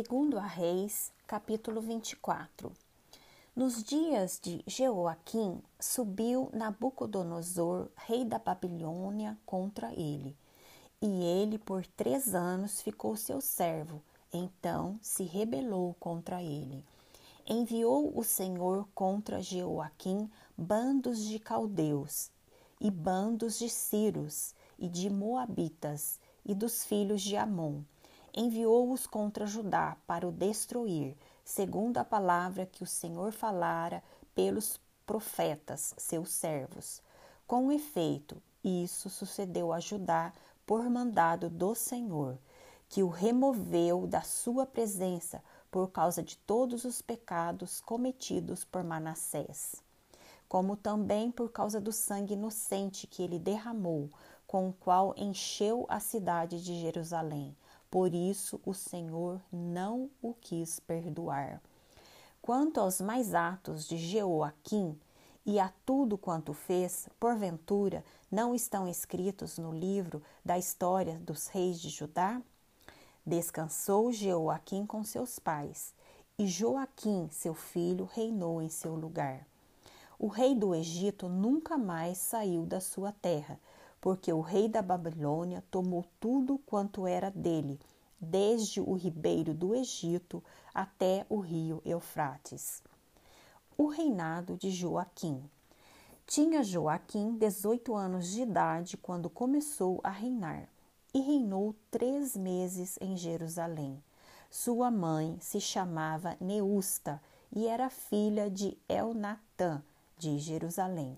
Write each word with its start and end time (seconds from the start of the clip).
Segundo 0.00 0.38
a 0.38 0.46
Reis, 0.46 1.12
capítulo 1.26 1.80
24. 1.80 2.70
Nos 3.56 3.82
dias 3.82 4.38
de 4.40 4.62
Jeoaquim, 4.64 5.60
subiu 5.80 6.48
Nabucodonosor, 6.52 7.88
rei 7.96 8.24
da 8.24 8.38
Babilônia, 8.38 9.36
contra 9.44 9.92
ele. 9.92 10.36
E 11.02 11.24
ele 11.24 11.58
por 11.58 11.84
três 11.84 12.32
anos 12.32 12.80
ficou 12.80 13.16
seu 13.16 13.40
servo. 13.40 14.00
Então 14.32 14.96
se 15.02 15.24
rebelou 15.24 15.96
contra 15.98 16.40
ele. 16.40 16.84
Enviou 17.44 18.16
o 18.16 18.22
Senhor 18.22 18.86
contra 18.94 19.42
Jeoaquim 19.42 20.30
bandos 20.56 21.24
de 21.24 21.40
caldeus 21.40 22.30
e 22.80 22.88
bandos 22.88 23.58
de 23.58 23.68
Círios 23.68 24.54
e 24.78 24.88
de 24.88 25.10
Moabitas 25.10 26.20
e 26.46 26.54
dos 26.54 26.84
filhos 26.84 27.20
de 27.20 27.36
Amon 27.36 27.82
enviou-os 28.34 29.06
contra 29.06 29.46
Judá 29.46 29.96
para 30.06 30.26
o 30.26 30.32
destruir, 30.32 31.16
segundo 31.44 31.98
a 31.98 32.04
palavra 32.04 32.66
que 32.66 32.82
o 32.82 32.86
Senhor 32.86 33.32
falara 33.32 34.02
pelos 34.34 34.80
profetas, 35.06 35.94
seus 35.96 36.30
servos. 36.30 37.02
Com 37.46 37.72
efeito, 37.72 38.42
isso 38.62 39.08
sucedeu 39.08 39.72
a 39.72 39.80
Judá 39.80 40.32
por 40.66 40.88
mandado 40.90 41.48
do 41.48 41.74
Senhor, 41.74 42.38
que 42.88 43.02
o 43.02 43.08
removeu 43.08 44.06
da 44.06 44.20
sua 44.20 44.66
presença 44.66 45.42
por 45.70 45.90
causa 45.90 46.22
de 46.22 46.36
todos 46.36 46.84
os 46.84 47.00
pecados 47.00 47.80
cometidos 47.80 48.64
por 48.64 48.84
Manassés, 48.84 49.76
como 50.48 50.76
também 50.76 51.30
por 51.30 51.50
causa 51.50 51.80
do 51.80 51.92
sangue 51.92 52.34
inocente 52.34 53.06
que 53.06 53.22
ele 53.22 53.38
derramou, 53.38 54.10
com 54.46 54.68
o 54.68 54.72
qual 54.72 55.14
encheu 55.16 55.86
a 55.88 56.00
cidade 56.00 56.62
de 56.62 56.80
Jerusalém 56.80 57.56
por 57.90 58.14
isso 58.14 58.60
o 58.64 58.74
Senhor 58.74 59.40
não 59.52 60.10
o 60.20 60.34
quis 60.34 60.78
perdoar. 60.80 61.60
Quanto 62.40 62.80
aos 62.80 63.00
mais 63.00 63.34
atos 63.34 63.86
de 63.86 63.96
Jeoaquim 63.96 64.98
e 65.44 65.58
a 65.58 65.72
tudo 65.84 66.16
quanto 66.16 66.52
fez, 66.52 67.08
porventura 67.18 68.04
não 68.30 68.54
estão 68.54 68.86
escritos 68.88 69.58
no 69.58 69.72
livro 69.72 70.22
da 70.44 70.58
história 70.58 71.18
dos 71.18 71.46
reis 71.48 71.80
de 71.80 71.88
Judá? 71.88 72.40
Descansou 73.24 74.12
Jeoaquim 74.12 74.86
com 74.86 75.04
seus 75.04 75.38
pais, 75.38 75.94
e 76.38 76.46
Joaquim, 76.46 77.28
seu 77.30 77.52
filho, 77.52 78.08
reinou 78.14 78.62
em 78.62 78.68
seu 78.68 78.94
lugar. 78.94 79.46
O 80.18 80.28
rei 80.28 80.54
do 80.54 80.74
Egito 80.74 81.28
nunca 81.28 81.76
mais 81.76 82.18
saiu 82.18 82.64
da 82.64 82.80
sua 82.80 83.12
terra, 83.12 83.60
porque 84.00 84.32
o 84.32 84.40
rei 84.40 84.68
da 84.68 84.82
Babilônia 84.82 85.62
tomou 85.70 86.04
tudo 86.20 86.58
quanto 86.66 87.06
era 87.06 87.30
dele, 87.30 87.78
desde 88.20 88.80
o 88.80 88.94
ribeiro 88.94 89.54
do 89.54 89.74
Egito 89.74 90.42
até 90.74 91.26
o 91.28 91.38
rio 91.38 91.82
Eufrates. 91.84 92.82
O 93.76 93.86
reinado 93.86 94.56
de 94.56 94.70
Joaquim. 94.70 95.42
Tinha 96.26 96.62
Joaquim 96.62 97.36
18 97.36 97.94
anos 97.94 98.28
de 98.28 98.42
idade 98.42 98.96
quando 98.96 99.30
começou 99.30 100.00
a 100.02 100.10
reinar 100.10 100.68
e 101.14 101.20
reinou 101.20 101.74
três 101.90 102.36
meses 102.36 102.98
em 103.00 103.16
Jerusalém. 103.16 104.02
Sua 104.50 104.90
mãe 104.90 105.36
se 105.40 105.60
chamava 105.60 106.36
Neusta 106.40 107.20
e 107.54 107.66
era 107.66 107.88
filha 107.88 108.50
de 108.50 108.76
Elnatã, 108.88 109.82
de 110.18 110.38
Jerusalém. 110.38 111.16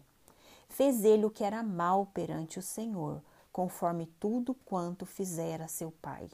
Fez 0.70 1.04
ele 1.04 1.26
o 1.26 1.30
que 1.30 1.44
era 1.44 1.62
mal 1.62 2.06
perante 2.06 2.58
o 2.58 2.62
Senhor, 2.62 3.20
conforme 3.52 4.06
tudo 4.18 4.54
quanto 4.64 5.04
fizera 5.04 5.68
seu 5.68 5.90
pai. 5.90 6.30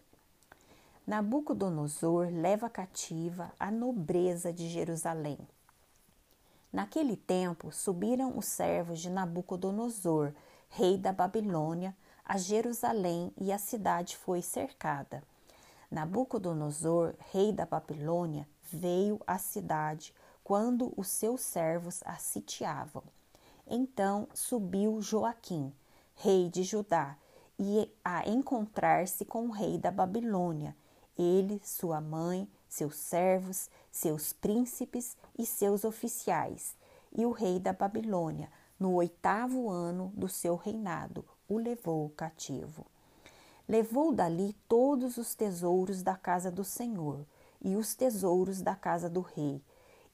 Nabucodonosor 1.07 2.29
leva 2.31 2.69
cativa 2.69 3.51
a 3.59 3.71
nobreza 3.71 4.53
de 4.53 4.69
Jerusalém. 4.69 5.39
Naquele 6.73 7.17
tempo 7.17 7.73
subiram 7.73 8.37
os 8.37 8.47
servos 8.47 9.01
de 9.01 9.09
Nabucodonosor, 9.09 10.33
rei 10.69 10.99
da 10.99 11.13
Babilônia, 11.13 11.97
a 12.25 12.37
Jerusalém 12.37 13.33
e 13.39 13.51
a 13.51 13.59
cidade 13.59 14.17
foi 14.17 14.43
cercada. 14.43 15.23
Nabucodonosor, 15.91 17.15
rei 17.33 17.53
da 17.53 17.65
Babilônia, 17.65 18.47
veio 18.65 19.19
à 19.27 19.39
cidade 19.39 20.13
quando 20.45 20.93
os 20.97 21.09
seus 21.09 21.41
servos 21.41 22.03
a 22.05 22.17
sitiavam. 22.17 23.03
Então 23.67 24.29
subiu 24.33 25.01
Joaquim, 25.03 25.73
rei 26.15 26.49
de 26.49 26.63
Judá, 26.63 27.17
e 27.59 27.91
a 28.05 28.29
encontrar-se 28.29 29.25
com 29.25 29.47
o 29.47 29.51
rei 29.51 29.79
da 29.79 29.91
Babilônia, 29.91 30.77
ele, 31.19 31.61
sua 31.65 32.01
mãe, 32.01 32.49
seus 32.69 32.97
servos, 32.97 33.71
seus 33.91 34.33
príncipes 34.33 35.17
e 35.39 35.47
seus 35.47 35.85
oficiais, 35.85 36.77
e 37.17 37.25
o 37.25 37.31
rei 37.31 37.59
da 37.59 37.73
Babilônia, 37.73 38.51
no 38.79 38.93
oitavo 38.95 39.71
ano 39.71 40.13
do 40.15 40.29
seu 40.29 40.55
reinado, 40.55 41.25
o 41.49 41.57
levou 41.57 42.11
cativo. 42.11 42.87
Levou 43.67 44.13
dali 44.13 44.55
todos 44.69 45.17
os 45.17 45.35
tesouros 45.35 46.03
da 46.03 46.15
casa 46.15 46.51
do 46.51 46.63
Senhor 46.63 47.27
e 47.61 47.75
os 47.75 47.95
tesouros 47.95 48.61
da 48.61 48.77
casa 48.77 49.09
do 49.09 49.23
rei, 49.23 49.63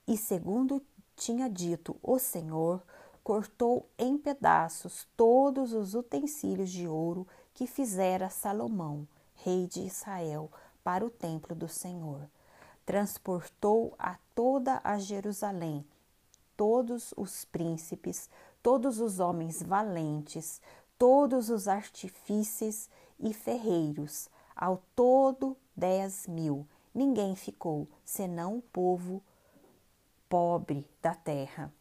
e 0.06 0.16
segundo 0.16 0.80
tinha 1.16 1.50
dito 1.50 1.96
o 2.02 2.18
Senhor, 2.18 2.82
cortou 3.22 3.88
em 3.98 4.18
pedaços 4.18 5.06
todos 5.16 5.72
os 5.72 5.94
utensílios 5.94 6.70
de 6.70 6.88
ouro 6.88 7.26
que 7.54 7.66
fizera 7.66 8.28
Salomão, 8.28 9.06
rei 9.34 9.66
de 9.66 9.80
Israel, 9.80 10.50
para 10.82 11.04
o 11.04 11.10
templo 11.10 11.54
do 11.54 11.68
Senhor. 11.68 12.28
Transportou 12.84 13.94
a 13.98 14.16
toda 14.34 14.80
a 14.82 14.98
Jerusalém 14.98 15.84
todos 16.56 17.12
os 17.16 17.44
príncipes, 17.44 18.30
todos 18.62 19.00
os 19.00 19.18
homens 19.18 19.62
valentes, 19.62 20.60
todos 20.98 21.50
os 21.50 21.66
artífices 21.66 22.88
e 23.18 23.34
ferreiros, 23.34 24.28
ao 24.54 24.80
todo 24.94 25.56
dez 25.74 26.26
mil. 26.28 26.64
Ninguém 26.94 27.34
ficou, 27.34 27.88
senão 28.04 28.58
o 28.58 28.62
povo 28.62 29.20
pobre 30.28 30.86
da 31.02 31.14
terra. 31.16 31.72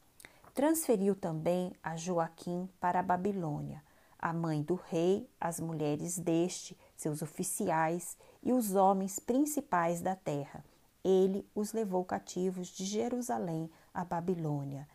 Transferiu 0.54 1.16
também 1.16 1.72
a 1.82 1.96
Joaquim 1.96 2.68
para 2.78 3.00
a 3.00 3.04
Babilônia, 3.04 3.82
a 4.20 4.34
mãe 4.34 4.62
do 4.62 4.76
rei, 4.76 5.30
as 5.40 5.62
mulheres 5.62 6.20
deste, 6.20 6.78
seus 6.98 7.22
oficiais 7.22 8.18
e 8.44 8.52
os 8.52 8.76
homens 8.76 9.18
principais 9.18 10.02
da 10.02 10.14
terra. 10.14 10.64
Ele 11.06 11.48
os 11.56 11.72
levou 11.72 12.04
cativos 12.04 12.68
de 12.68 12.84
Jerusalém 12.84 13.72
à 13.94 14.04
Babilônia. 14.04 14.88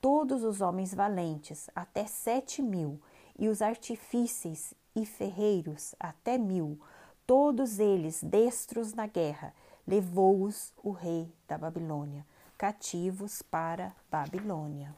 Todos 0.00 0.42
os 0.42 0.60
homens 0.60 0.92
valentes, 0.92 1.70
até 1.76 2.04
sete 2.04 2.60
mil, 2.60 3.00
e 3.38 3.48
os 3.48 3.62
artífices 3.62 4.74
e 4.96 5.06
ferreiros, 5.06 5.94
até 6.00 6.36
mil, 6.36 6.78
todos 7.24 7.78
eles 7.78 8.20
destros 8.20 8.92
na 8.94 9.06
guerra, 9.06 9.54
levou-os 9.86 10.72
o 10.82 10.90
rei 10.90 11.32
da 11.46 11.56
Babilônia 11.56 12.26
cativos 12.58 13.40
para 13.40 13.94
Babilônia. 14.10 14.92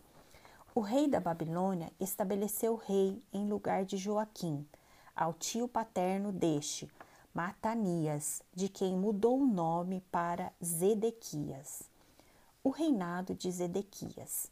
O 0.74 0.80
rei 0.80 1.06
da 1.06 1.20
Babilônia 1.20 1.92
estabeleceu 2.00 2.74
rei 2.74 3.22
em 3.30 3.46
lugar 3.50 3.84
de 3.84 3.98
Joaquim, 3.98 4.66
ao 5.14 5.34
tio 5.34 5.68
paterno 5.68 6.32
deste, 6.32 6.90
Matanias, 7.34 8.42
de 8.54 8.66
quem 8.66 8.96
mudou 8.96 9.38
o 9.38 9.46
nome 9.46 10.02
para 10.10 10.50
Zedequias. 10.64 11.82
O 12.64 12.70
reinado 12.70 13.34
de 13.34 13.50
Zedequias. 13.52 14.50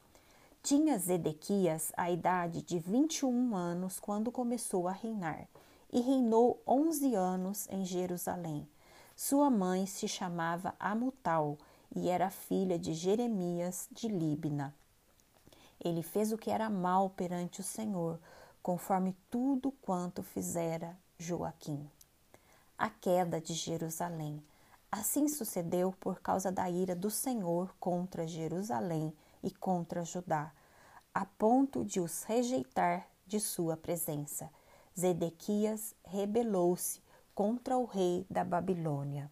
Tinha 0.63 0.99
Zedequias 0.99 1.91
a 1.97 2.11
idade 2.11 2.61
de 2.61 2.79
21 2.79 3.57
anos 3.57 3.99
quando 3.99 4.31
começou 4.31 4.87
a 4.87 4.93
reinar, 4.93 5.49
e 5.91 6.03
reinou 6.03 6.63
11 6.67 7.15
anos 7.15 7.67
em 7.71 7.87
Jerusalém. 7.87 8.69
Sua 9.17 9.49
mãe 9.49 9.87
se 9.87 10.07
chamava 10.07 10.75
Amutal, 10.78 11.57
e 11.95 12.09
era 12.09 12.31
filha 12.31 12.79
de 12.79 12.93
Jeremias 12.95 13.89
de 13.91 14.09
Libna. 14.09 14.75
Ele 15.83 16.03
fez 16.03 16.33
o 16.33 16.39
que 16.39 16.51
era 16.51 16.69
mal 16.69 17.11
perante 17.11 17.61
o 17.61 17.65
Senhor, 17.65 18.19
conforme 18.63 19.17
tudo 19.31 19.73
quanto 19.83 20.23
fizera 20.23 20.99
Joaquim. 21.19 21.89
A 22.77 22.91
queda 22.91 23.41
de 23.41 23.55
Jerusalém. 23.55 24.43
Assim 24.91 25.29
sucedeu 25.29 25.95
por 26.01 26.21
causa 26.21 26.51
da 26.51 26.69
ira 26.69 26.95
do 26.95 27.11
Senhor 27.11 27.75
contra 27.79 28.27
Jerusalém 28.27 29.13
e 29.43 29.51
contra 29.51 30.05
Judá, 30.05 30.53
a 31.13 31.25
ponto 31.25 31.85
de 31.85 32.01
os 32.01 32.23
rejeitar 32.23 33.07
de 33.27 33.39
sua 33.39 33.77
presença. 33.77 34.51
Zedequias 34.99 35.95
rebelou-se 36.05 37.01
contra 37.35 37.77
o 37.77 37.85
rei 37.85 38.27
da 38.29 38.43
Babilônia. 38.43 39.31